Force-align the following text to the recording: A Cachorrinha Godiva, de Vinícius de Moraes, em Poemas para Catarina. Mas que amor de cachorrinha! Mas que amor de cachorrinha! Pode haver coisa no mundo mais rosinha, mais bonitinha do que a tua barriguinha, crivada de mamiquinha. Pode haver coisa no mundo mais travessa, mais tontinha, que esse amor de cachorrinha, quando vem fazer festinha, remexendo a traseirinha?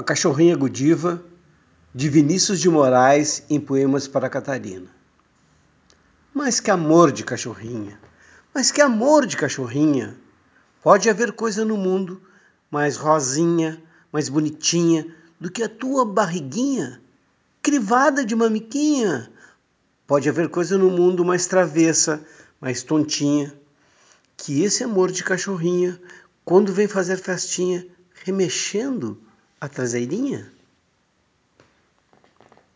A 0.00 0.02
Cachorrinha 0.02 0.56
Godiva, 0.56 1.22
de 1.94 2.08
Vinícius 2.08 2.58
de 2.58 2.70
Moraes, 2.70 3.42
em 3.50 3.60
Poemas 3.60 4.08
para 4.08 4.30
Catarina. 4.30 4.88
Mas 6.32 6.58
que 6.58 6.70
amor 6.70 7.12
de 7.12 7.22
cachorrinha! 7.22 8.00
Mas 8.54 8.70
que 8.70 8.80
amor 8.80 9.26
de 9.26 9.36
cachorrinha! 9.36 10.16
Pode 10.82 11.10
haver 11.10 11.32
coisa 11.32 11.66
no 11.66 11.76
mundo 11.76 12.18
mais 12.70 12.96
rosinha, 12.96 13.78
mais 14.10 14.30
bonitinha 14.30 15.06
do 15.38 15.50
que 15.50 15.62
a 15.62 15.68
tua 15.68 16.06
barriguinha, 16.06 17.02
crivada 17.60 18.24
de 18.24 18.34
mamiquinha. 18.34 19.30
Pode 20.06 20.30
haver 20.30 20.48
coisa 20.48 20.78
no 20.78 20.88
mundo 20.88 21.26
mais 21.26 21.44
travessa, 21.46 22.24
mais 22.58 22.82
tontinha, 22.82 23.54
que 24.34 24.62
esse 24.62 24.82
amor 24.82 25.12
de 25.12 25.22
cachorrinha, 25.22 26.00
quando 26.42 26.72
vem 26.72 26.88
fazer 26.88 27.18
festinha, 27.18 27.86
remexendo 28.24 29.20
a 29.60 29.68
traseirinha? 29.68 30.59